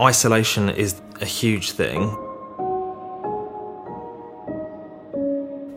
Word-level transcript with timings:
Isolation 0.00 0.68
is 0.68 1.00
a 1.20 1.24
huge 1.24 1.72
thing 1.72 2.10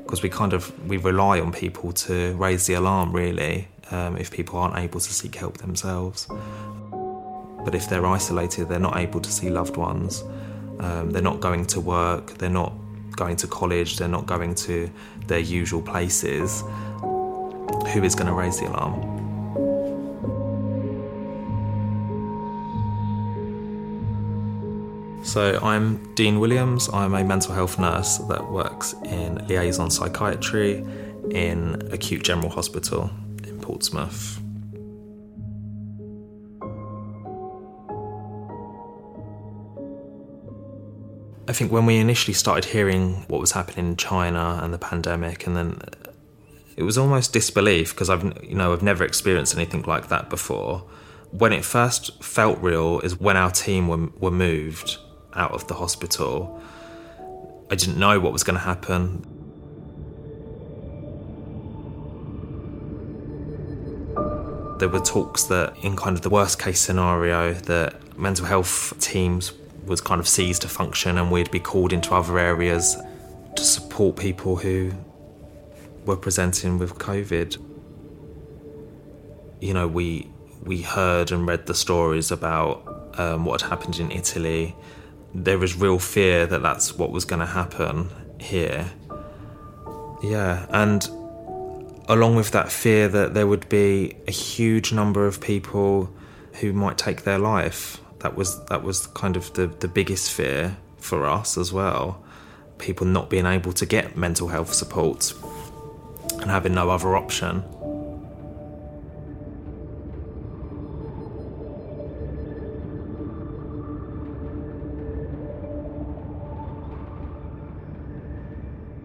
because 0.04 0.22
we 0.22 0.30
kind 0.30 0.54
of 0.54 0.88
we 0.88 0.98
rely 0.98 1.40
on 1.40 1.52
people 1.52 1.92
to 1.92 2.36
raise 2.36 2.68
the 2.68 2.76
alarm 2.76 3.14
really 3.14 3.68
um, 3.90 4.18
if 4.18 4.30
people 4.30 4.60
aren't 4.60 4.78
able 4.78 5.00
to 5.00 5.12
seek 5.12 5.34
help 5.34 5.58
themselves. 5.58 6.28
But 7.66 7.74
if 7.74 7.90
they're 7.90 8.06
isolated, 8.06 8.70
they're 8.70 8.80
not 8.80 8.98
able 8.98 9.22
to 9.22 9.32
see 9.32 9.50
loved 9.50 9.76
ones. 9.76 10.24
Um, 10.80 11.10
they're 11.10 11.24
not 11.24 11.40
going 11.40 11.66
to 11.68 11.80
work. 11.80 12.38
They're 12.38 12.50
not 12.50 12.74
going 13.16 13.38
to 13.38 13.48
college. 13.48 13.98
They're 13.98 14.08
not 14.08 14.28
going 14.28 14.54
to 14.56 14.88
their 15.26 15.40
usual 15.40 15.82
places. 15.82 16.62
Who 17.94 18.04
is 18.04 18.14
going 18.14 18.28
to 18.28 18.34
raise 18.34 18.60
the 18.60 18.68
alarm? 18.68 19.21
So, 25.32 25.58
I'm 25.64 26.14
Dean 26.16 26.42
Williams. 26.42 26.90
I'm 26.92 27.14
a 27.14 27.24
mental 27.24 27.54
health 27.54 27.80
nurse 27.80 28.18
that 28.18 28.52
works 28.52 28.92
in 29.06 29.36
liaison 29.48 29.90
psychiatry 29.90 30.86
in 31.30 31.82
Acute 31.94 32.22
General 32.22 32.50
Hospital 32.50 33.10
in 33.48 33.58
Portsmouth. 33.62 34.42
I 41.48 41.54
think 41.54 41.72
when 41.72 41.86
we 41.86 41.96
initially 41.96 42.34
started 42.34 42.70
hearing 42.70 43.24
what 43.30 43.40
was 43.40 43.54
happening 43.54 43.88
in 43.88 43.96
China 43.96 44.60
and 44.62 44.74
the 44.74 44.78
pandemic, 44.78 45.48
and 45.48 45.56
then 45.56 45.80
it 46.76 46.84
was 46.84 46.98
almost 46.98 47.32
disbelief 47.32 47.94
because 47.94 48.10
I've 48.10 48.26
you 48.44 48.56
know 48.56 48.74
I've 48.74 48.84
never 48.84 49.06
experienced 49.06 49.56
anything 49.56 49.84
like 49.84 50.10
that 50.10 50.30
before. 50.30 50.80
When 51.30 51.54
it 51.54 51.64
first 51.64 52.22
felt 52.22 52.60
real 52.60 53.00
is 53.00 53.18
when 53.18 53.38
our 53.38 53.50
team 53.50 53.88
were, 53.88 54.10
were 54.20 54.30
moved 54.30 54.98
out 55.36 55.52
of 55.52 55.68
the 55.68 55.74
hospital. 55.74 56.62
I 57.70 57.76
didn't 57.76 57.98
know 57.98 58.20
what 58.20 58.34
was 58.34 58.44
going 58.44 58.58
to 58.58 58.64
happen. 58.64 59.26
There 64.80 64.90
were 64.90 65.00
talks 65.00 65.44
that, 65.44 65.78
in 65.84 65.96
kind 65.96 66.16
of 66.16 66.24
the 66.24 66.30
worst 66.30 66.60
case 66.60 66.80
scenario, 66.80 67.54
that 67.54 68.18
mental 68.18 68.46
health 68.46 69.00
teams 69.00 69.54
was 69.86 70.02
kind 70.02 70.20
of 70.20 70.28
ceased 70.28 70.62
to 70.64 70.68
function 70.68 71.18
and 71.18 71.32
we'd 71.32 71.52
be 71.52 71.60
called 71.60 71.94
into 71.94 72.14
other 72.14 72.38
areas 72.38 72.96
to 73.56 73.64
support 73.64 74.16
people 74.16 74.56
who 74.56 74.92
were 76.06 76.18
presenting 76.18 76.78
with 76.78 76.96
COVID. 76.96 77.58
You 79.60 79.74
know, 79.74 79.88
we 79.88 80.28
we 80.64 80.82
heard 80.82 81.32
and 81.32 81.48
read 81.48 81.66
the 81.66 81.74
stories 81.74 82.32
about 82.32 83.14
um, 83.18 83.46
what 83.46 83.62
had 83.62 83.70
happened 83.70 84.00
in 84.00 84.12
Italy. 84.12 84.76
There 85.34 85.58
was 85.58 85.76
real 85.76 86.00
fear 86.00 86.46
that 86.46 86.62
that's 86.62 86.98
what 86.98 87.12
was 87.12 87.26
going 87.26 87.40
to 87.40 87.46
happen 87.46 88.10
here. 88.40 88.92
Yeah, 90.24 90.66
and 90.70 91.08
along 92.08 92.36
with 92.36 92.52
that 92.52 92.72
fear 92.72 93.08
that 93.08 93.34
there 93.34 93.48
would 93.48 93.68
be 93.70 94.16
a 94.28 94.32
huge 94.32 94.92
number 94.92 95.26
of 95.26 95.42
people 95.42 96.14
who 96.60 96.74
might 96.74 96.98
take 96.98 97.24
their 97.24 97.40
life 97.40 98.02
that 98.22 98.36
was 98.36 98.64
that 98.66 98.84
was 98.84 99.08
kind 99.08 99.36
of 99.36 99.52
the, 99.54 99.68
the 99.68 99.88
biggest 99.88 100.32
fear 100.32 100.78
for 100.98 101.26
us 101.26 101.58
as 101.58 101.74
well. 101.74 102.24
People 102.78 103.06
not 103.06 103.30
being 103.30 103.46
able 103.46 103.74
to 103.74 103.86
get 103.86 104.16
mental 104.16 104.48
health 104.48 104.74
support 104.74 105.34
and 106.40 106.50
having 106.50 106.74
no 106.74 106.90
other 106.90 107.16
option. 107.16 107.64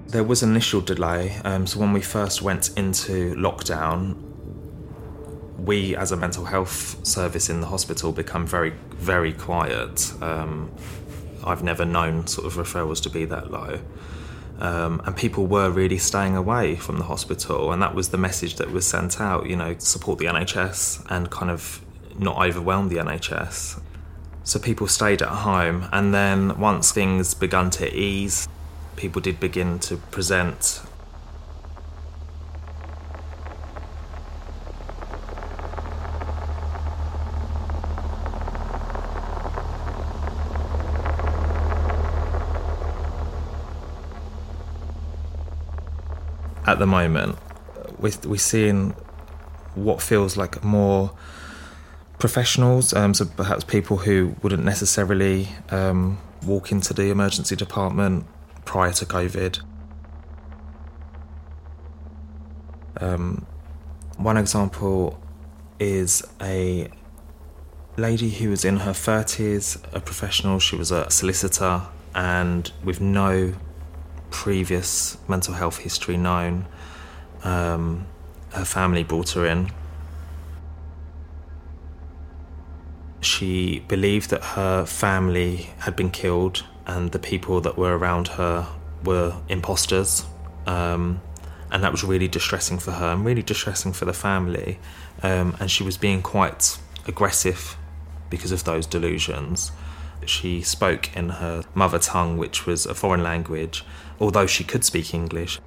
There 0.09 0.25
was 0.25 0.43
initial 0.43 0.81
delay. 0.81 1.41
Um, 1.45 1.67
so 1.67 1.81
when 1.81 1.93
we 1.93 2.01
first 2.01 2.41
went 2.41 2.71
into 2.77 3.35
lockdown, 3.35 4.27
we 5.67 5.97
as 5.97 6.13
a 6.13 6.17
mental 6.17 6.45
health 6.45 7.05
service 7.05 7.51
in 7.51 7.61
the 7.61 7.67
hospital 7.67 8.13
become 8.13 8.47
very 8.47 8.71
very 8.95 9.33
quiet 9.33 10.13
um, 10.23 10.71
i've 11.45 11.63
never 11.63 11.85
known 11.85 12.27
sort 12.27 12.47
of 12.47 12.55
referrals 12.55 13.03
to 13.03 13.11
be 13.11 13.25
that 13.25 13.51
low 13.51 13.81
um, 14.59 15.03
and 15.05 15.15
people 15.17 15.47
were 15.47 15.71
really 15.71 15.99
staying 15.99 16.37
away 16.37 16.77
from 16.77 16.99
the 16.99 17.05
hospital 17.05 17.73
and 17.73 17.83
that 17.83 17.95
was 17.95 18.11
the 18.11 18.17
message 18.17 18.57
that 18.57 18.71
was 18.71 18.87
sent 18.87 19.21
out 19.21 19.47
you 19.47 19.57
know 19.57 19.77
support 19.79 20.19
the 20.19 20.27
nhs 20.27 21.05
and 21.11 21.31
kind 21.31 21.51
of 21.51 21.85
not 22.19 22.39
overwhelm 22.39 22.89
the 22.89 22.97
nhs 22.97 23.81
so 24.45 24.59
people 24.61 24.87
stayed 24.87 25.21
at 25.21 25.29
home 25.29 25.89
and 25.93 26.15
then 26.15 26.59
once 26.59 26.93
things 26.93 27.35
began 27.35 27.71
to 27.71 27.93
ease 27.95 28.47
people 28.97 29.21
did 29.21 29.39
begin 29.39 29.79
to 29.79 29.97
present 29.97 30.83
at 46.67 46.79
the 46.79 46.87
moment. 46.87 47.39
We're, 47.99 48.13
we're 48.25 48.39
seeing 48.39 48.91
what 49.75 50.03
feels 50.03 50.37
like 50.37 50.65
more 50.65 51.13
professionals, 52.19 52.93
um, 52.95 53.15
so 53.15 53.27
perhaps 53.27 53.63
people 53.63 53.99
who 53.99 54.35
wouldn't 54.43 54.65
necessarily 54.65 55.49
um, 55.71 56.19
walk 56.45 56.73
into 56.73 56.95
the 56.95 57.11
emergency 57.11 57.57
department 57.57 58.27
prior 58.67 58.93
to 58.93 59.07
COVID. 59.07 59.61
Um, 63.01 63.47
one 64.19 64.37
example 64.37 65.19
is 65.79 66.23
a 66.43 66.91
lady 67.97 68.31
who 68.31 68.51
was 68.51 68.65
in 68.65 68.79
her 68.79 68.91
30s, 68.91 69.83
a 69.95 70.01
professional, 70.01 70.59
she 70.59 70.77
was 70.77 70.91
a 70.91 71.11
solicitor, 71.11 71.83
and 72.15 72.71
with 72.85 73.01
no 73.01 73.55
previous 74.31 75.17
mental 75.29 75.55
health 75.55 75.79
history 75.79 76.17
known. 76.17 76.67
Um, 77.45 78.07
her 78.53 78.65
family 78.65 79.05
brought 79.05 79.31
her 79.31 79.47
in. 79.47 79.71
She 83.21 83.81
believed 83.89 84.31
that 84.31 84.43
her 84.43 84.85
family 84.87 85.71
had 85.79 85.95
been 85.97 86.11
killed 86.11 86.65
and 86.87 87.13
the 87.13 87.19
people 87.19 87.61
that 87.61 87.77
were 87.77 87.97
around 87.97 88.29
her 88.29 88.69
were 89.05 89.37
imposters. 89.49 90.25
Um, 90.67 91.21
and 91.71 91.83
that 91.83 91.91
was 91.91 92.05
really 92.05 92.29
distressing 92.29 92.79
for 92.79 92.93
her 92.93 93.13
and 93.13 93.25
really 93.25 93.43
distressing 93.43 93.93
for 93.93 94.05
the 94.05 94.13
family. 94.13 94.79
Um, 95.23 95.57
and 95.59 95.71
she 95.71 95.83
was 95.83 95.97
being 95.97 96.23
quite 96.23 96.79
aggressive 97.07 97.77
because 98.31 98.53
of 98.53 98.65
those 98.65 98.87
delusions. 98.87 99.73
She 100.25 100.63
spoke 100.63 101.15
in 101.17 101.29
her 101.29 101.65
mother 101.75 101.99
tongue, 101.99 102.37
which 102.37 102.67
was 102.67 102.87
a 102.87 102.95
foreign 102.95 103.23
language, 103.23 103.85
although 104.21 104.47
she 104.47 104.65
could 104.65 104.85
speak 104.85 105.13
English. 105.13 105.61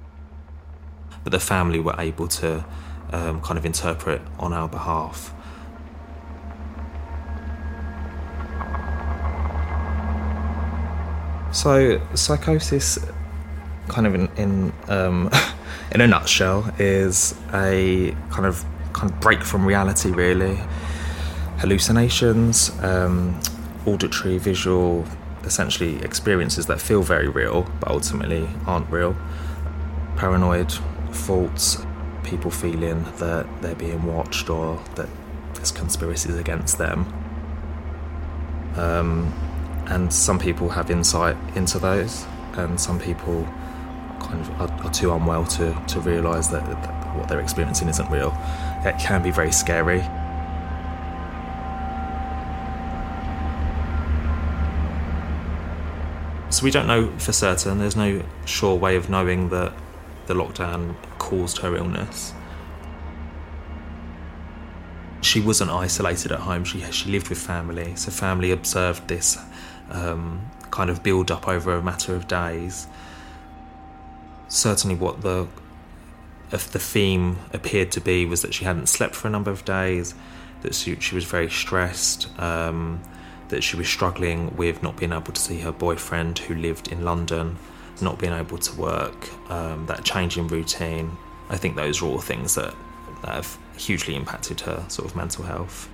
But 1.22 1.32
the 1.32 1.40
family 1.40 1.80
were 1.80 1.94
able 1.98 2.28
to 2.28 2.64
um, 3.12 3.40
kind 3.42 3.58
of 3.58 3.66
interpret 3.66 4.22
on 4.38 4.52
our 4.52 4.68
behalf. 4.68 5.34
So, 11.52 12.00
psychosis, 12.14 12.98
kind 13.88 14.06
of 14.06 14.14
in 14.14 14.28
in, 14.36 14.72
um, 14.88 15.30
in 15.92 16.00
a 16.00 16.06
nutshell, 16.06 16.72
is 16.78 17.34
a 17.52 18.16
kind 18.30 18.46
of 18.46 18.64
kind 18.92 19.10
of 19.12 19.20
break 19.20 19.42
from 19.42 19.66
reality, 19.66 20.10
really. 20.10 20.58
Hallucinations, 21.58 22.70
um, 22.82 23.38
auditory, 23.86 24.38
visual, 24.38 25.04
essentially 25.44 26.02
experiences 26.02 26.66
that 26.66 26.80
feel 26.80 27.02
very 27.02 27.28
real 27.28 27.62
but 27.80 27.90
ultimately 27.90 28.48
aren't 28.66 28.88
real. 28.90 29.16
Paranoid 30.16 30.72
thoughts, 31.12 31.78
people 32.22 32.50
feeling 32.50 33.04
that 33.18 33.46
they're 33.62 33.74
being 33.74 34.04
watched 34.04 34.50
or 34.50 34.80
that 34.94 35.08
there's 35.54 35.72
conspiracies 35.72 36.36
against 36.36 36.78
them. 36.78 37.06
Um, 38.76 39.32
and 39.90 40.12
some 40.12 40.38
people 40.38 40.68
have 40.68 40.90
insight 40.90 41.36
into 41.56 41.78
those, 41.78 42.24
and 42.54 42.80
some 42.80 42.98
people 42.98 43.44
kind 44.20 44.40
of 44.40 44.60
are, 44.60 44.86
are 44.86 44.92
too 44.92 45.12
unwell 45.12 45.44
to, 45.44 45.76
to 45.88 46.00
realise 46.00 46.46
that, 46.48 46.64
that 46.64 47.16
what 47.16 47.28
they're 47.28 47.40
experiencing 47.40 47.88
isn't 47.88 48.08
real. 48.10 48.32
It 48.84 48.98
can 48.98 49.22
be 49.22 49.30
very 49.30 49.52
scary. 49.52 50.00
So 56.50 56.64
we 56.64 56.70
don't 56.70 56.86
know 56.86 57.10
for 57.18 57.32
certain. 57.32 57.78
There's 57.78 57.96
no 57.96 58.22
sure 58.44 58.76
way 58.76 58.96
of 58.96 59.10
knowing 59.10 59.48
that 59.50 59.72
the 60.26 60.34
lockdown 60.34 60.94
caused 61.18 61.58
her 61.58 61.76
illness. 61.76 62.32
she 65.22 65.40
wasn't 65.40 65.70
isolated 65.70 66.32
at 66.32 66.40
home. 66.40 66.64
She 66.64 66.80
she 66.90 67.10
lived 67.10 67.28
with 67.28 67.38
family, 67.38 67.94
so 67.96 68.10
family 68.10 68.50
observed 68.50 69.06
this 69.08 69.38
um, 69.90 70.50
kind 70.70 70.90
of 70.90 71.02
build 71.02 71.30
up 71.30 71.48
over 71.48 71.74
a 71.74 71.82
matter 71.82 72.14
of 72.14 72.28
days. 72.28 72.86
Certainly, 74.48 74.96
what 74.96 75.22
the 75.22 75.46
if 76.52 76.70
the 76.70 76.78
theme 76.78 77.38
appeared 77.52 77.92
to 77.92 78.00
be 78.00 78.26
was 78.26 78.42
that 78.42 78.52
she 78.52 78.64
hadn't 78.64 78.88
slept 78.88 79.14
for 79.14 79.28
a 79.28 79.30
number 79.30 79.50
of 79.50 79.64
days, 79.64 80.14
that 80.62 80.74
she, 80.74 80.98
she 80.98 81.14
was 81.14 81.24
very 81.24 81.48
stressed, 81.48 82.28
um, 82.40 83.00
that 83.48 83.62
she 83.62 83.76
was 83.76 83.88
struggling 83.88 84.56
with 84.56 84.82
not 84.82 84.96
being 84.96 85.12
able 85.12 85.32
to 85.32 85.40
see 85.40 85.60
her 85.60 85.72
boyfriend 85.72 86.38
who 86.40 86.54
lived 86.54 86.88
in 86.88 87.04
London, 87.04 87.56
not 88.00 88.18
being 88.18 88.32
able 88.32 88.58
to 88.58 88.74
work, 88.76 89.28
um, 89.50 89.86
that 89.86 90.04
change 90.04 90.36
in 90.36 90.48
routine. 90.48 91.16
I 91.48 91.56
think 91.56 91.76
those 91.76 92.02
are 92.02 92.06
all 92.06 92.18
things 92.18 92.54
that, 92.56 92.74
that 93.22 93.34
have 93.34 93.58
hugely 93.76 94.14
impacted 94.14 94.60
her 94.62 94.84
sort 94.88 95.08
of 95.08 95.16
mental 95.16 95.44
health. 95.44 95.88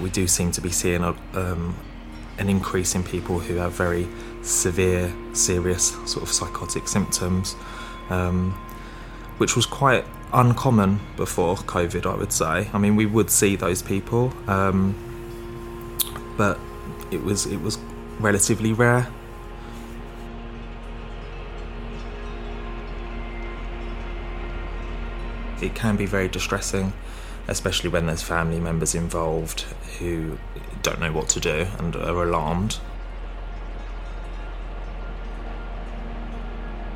We 0.00 0.10
do 0.10 0.26
seem 0.26 0.50
to 0.52 0.60
be 0.60 0.70
seeing 0.70 1.02
a, 1.02 1.14
um, 1.34 1.76
an 2.38 2.48
increase 2.48 2.94
in 2.94 3.04
people 3.04 3.38
who 3.38 3.56
have 3.56 3.72
very 3.72 4.08
severe, 4.42 5.12
serious 5.32 5.90
sort 6.10 6.22
of 6.22 6.30
psychotic 6.30 6.88
symptoms, 6.88 7.54
um, 8.08 8.52
which 9.38 9.56
was 9.56 9.66
quite 9.66 10.04
uncommon 10.32 11.00
before 11.16 11.56
COVID, 11.56 12.06
I 12.06 12.16
would 12.16 12.32
say. 12.32 12.68
I 12.72 12.78
mean, 12.78 12.96
we 12.96 13.06
would 13.06 13.30
see 13.30 13.56
those 13.56 13.82
people, 13.82 14.32
um, 14.46 14.94
but 16.36 16.58
it 17.10 17.22
was 17.22 17.46
it 17.46 17.60
was 17.60 17.78
relatively 18.18 18.72
rare. 18.72 19.08
It 25.60 25.74
can 25.74 25.96
be 25.96 26.06
very 26.06 26.28
distressing, 26.28 26.94
especially 27.50 27.90
when 27.90 28.06
there's 28.06 28.22
family 28.22 28.60
members 28.60 28.94
involved 28.94 29.62
who 29.98 30.38
don't 30.82 31.00
know 31.00 31.12
what 31.12 31.28
to 31.28 31.40
do 31.40 31.66
and 31.78 31.96
are 31.96 32.22
alarmed. 32.22 32.78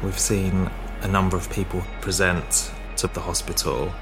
We've 0.00 0.18
seen 0.18 0.70
a 1.02 1.08
number 1.08 1.36
of 1.36 1.50
people 1.50 1.82
present 2.00 2.70
to 2.98 3.08
the 3.08 3.20
hospital 3.20 3.92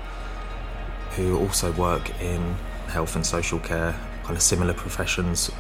who 1.16 1.38
also 1.38 1.72
work 1.72 2.20
in 2.20 2.54
health 2.88 3.16
and 3.16 3.24
social 3.24 3.58
care, 3.58 3.98
kind 4.22 4.36
of 4.36 4.42
similar 4.42 4.74
professions 4.74 5.50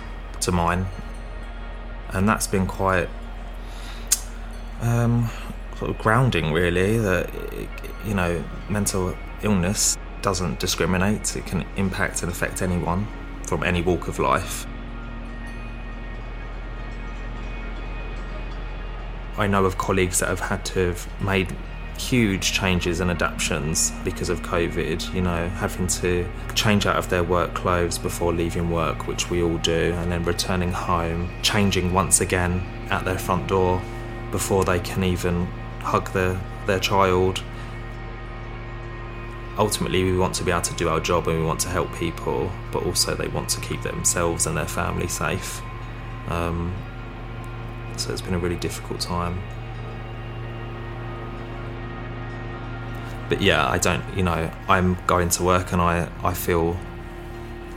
to 0.40 0.52
mine. 0.52 0.86
And 2.10 2.28
that's 2.28 2.46
been 2.46 2.66
quite 2.66 3.08
um, 4.82 5.30
sort 5.78 5.90
of 5.90 5.98
grounding, 5.98 6.52
really, 6.52 6.98
that, 6.98 7.30
you 8.04 8.12
know, 8.12 8.44
mental 8.68 9.16
illness 9.42 9.96
doesn't 10.22 10.58
discriminate, 10.58 11.36
it 11.36 11.46
can 11.46 11.66
impact 11.76 12.22
and 12.22 12.30
affect 12.30 12.62
anyone 12.62 13.06
from 13.46 13.62
any 13.62 13.82
walk 13.82 14.08
of 14.08 14.18
life. 14.18 14.66
I 19.36 19.46
know 19.46 19.64
of 19.64 19.78
colleagues 19.78 20.20
that 20.20 20.28
have 20.28 20.40
had 20.40 20.64
to 20.66 20.88
have 20.88 21.22
made 21.22 21.54
huge 21.98 22.52
changes 22.52 23.00
and 23.00 23.10
adaptations 23.10 23.92
because 24.04 24.28
of 24.28 24.42
COVID, 24.42 25.14
you 25.14 25.20
know, 25.20 25.48
having 25.48 25.86
to 25.88 26.28
change 26.54 26.86
out 26.86 26.96
of 26.96 27.08
their 27.08 27.22
work 27.22 27.54
clothes 27.54 27.98
before 27.98 28.32
leaving 28.32 28.70
work, 28.70 29.06
which 29.06 29.30
we 29.30 29.42
all 29.42 29.58
do, 29.58 29.94
and 29.98 30.10
then 30.10 30.24
returning 30.24 30.72
home, 30.72 31.30
changing 31.42 31.92
once 31.92 32.20
again 32.20 32.60
at 32.90 33.04
their 33.04 33.18
front 33.18 33.46
door 33.46 33.80
before 34.30 34.64
they 34.64 34.80
can 34.80 35.04
even 35.04 35.46
hug 35.80 36.10
their, 36.12 36.38
their 36.66 36.80
child. 36.80 37.42
Ultimately, 39.58 40.04
we 40.04 40.16
want 40.16 40.34
to 40.36 40.44
be 40.44 40.50
able 40.50 40.62
to 40.62 40.74
do 40.74 40.88
our 40.88 41.00
job 41.00 41.28
and 41.28 41.38
we 41.38 41.44
want 41.44 41.60
to 41.60 41.68
help 41.68 41.92
people, 41.94 42.50
but 42.72 42.84
also 42.84 43.14
they 43.14 43.28
want 43.28 43.48
to 43.50 43.60
keep 43.60 43.82
themselves 43.82 44.46
and 44.46 44.56
their 44.56 44.66
family 44.66 45.08
safe. 45.08 45.60
Um, 46.28 46.74
so 47.96 48.12
it's 48.12 48.22
been 48.22 48.34
a 48.34 48.38
really 48.38 48.56
difficult 48.56 49.00
time. 49.00 49.42
but 53.32 53.40
yeah, 53.40 53.66
I 53.66 53.78
don't, 53.78 54.04
you 54.14 54.22
know, 54.22 54.50
I'm 54.68 54.94
going 55.06 55.30
to 55.30 55.42
work 55.42 55.72
and 55.72 55.80
I, 55.80 56.06
I 56.22 56.34
feel 56.34 56.76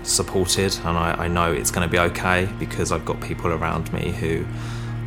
supported 0.04 0.76
and 0.84 0.98
I, 0.98 1.14
I 1.14 1.28
know 1.30 1.50
it's 1.54 1.72
going 1.72 1.88
to 1.88 1.90
be 1.90 1.98
okay 1.98 2.50
because 2.60 2.92
I've 2.92 3.06
got 3.06 3.22
people 3.22 3.54
around 3.54 3.94
me 3.94 4.12
who 4.12 4.46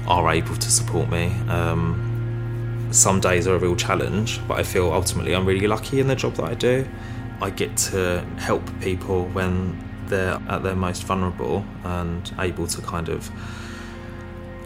are 0.07 0.33
able 0.33 0.57
to 0.57 0.71
support 0.71 1.11
me. 1.11 1.27
Um, 1.49 2.08
some 2.91 3.21
days 3.21 3.47
are 3.47 3.55
a 3.55 3.59
real 3.59 3.77
challenge, 3.77 4.41
but 4.49 4.59
I 4.59 4.63
feel 4.63 4.93
ultimately 4.93 5.35
I'm 5.35 5.47
really 5.47 5.67
lucky 5.67 6.01
in 6.01 6.09
the 6.09 6.17
job 6.17 6.35
that 6.35 6.45
I 6.45 6.55
do. 6.55 6.87
I 7.41 7.51
get 7.51 7.77
to 7.77 8.25
help 8.39 8.63
people 8.81 9.27
when 9.27 9.79
they're 10.07 10.41
at 10.49 10.63
their 10.63 10.75
most 10.75 11.05
vulnerable 11.05 11.65
and 11.85 12.33
able 12.39 12.67
to 12.67 12.83
kind 12.83 13.09
of 13.09 13.31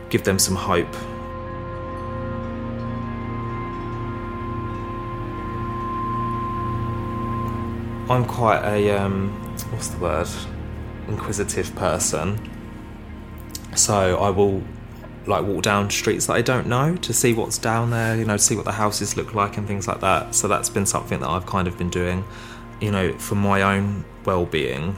give 0.08 0.24
them 0.24 0.38
some 0.38 0.54
hope 0.54 0.94
I'm 8.12 8.26
quite 8.26 8.62
a 8.62 8.90
um, 8.90 9.30
what's 9.70 9.88
the 9.88 9.96
word? 9.96 10.28
Inquisitive 11.08 11.75
person. 11.76 12.38
So 13.75 14.18
I 14.18 14.28
will 14.28 14.62
like 15.26 15.44
walk 15.44 15.62
down 15.62 15.90
streets 15.90 16.26
that 16.26 16.34
I 16.34 16.42
don't 16.42 16.66
know 16.66 16.96
to 16.96 17.12
see 17.12 17.32
what's 17.32 17.58
down 17.58 17.90
there, 17.90 18.16
you 18.16 18.24
know, 18.24 18.36
see 18.36 18.56
what 18.56 18.64
the 18.64 18.72
houses 18.72 19.16
look 19.16 19.34
like 19.34 19.56
and 19.56 19.66
things 19.66 19.86
like 19.86 20.00
that. 20.00 20.34
So 20.34 20.48
that's 20.48 20.69
been 20.69 20.86
something 20.86 21.20
that 21.20 21.28
I've 21.28 21.46
kind 21.46 21.69
of 21.69 21.78
been 21.78 21.90
doing, 21.90 22.24
you 22.80 22.90
know, 22.90 23.12
for 23.19 23.34
my 23.34 23.62
own 23.62 24.04
well-being. 24.24 24.96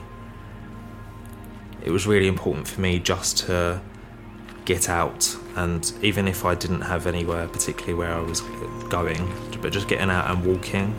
It 1.82 1.90
was 1.90 2.06
really 2.06 2.28
important 2.28 2.66
for 2.66 2.80
me 2.80 2.98
just 2.98 3.38
to 3.46 3.80
get 4.64 4.88
out 4.88 5.36
and 5.56 5.92
even 6.00 6.26
if 6.26 6.44
I 6.46 6.54
didn't 6.54 6.80
have 6.80 7.06
anywhere 7.06 7.46
particularly 7.46 7.94
where 7.94 8.14
I 8.14 8.20
was 8.20 8.40
going, 8.88 9.30
but 9.60 9.72
just 9.72 9.88
getting 9.88 10.08
out 10.08 10.30
and 10.30 10.44
walking 10.44 10.94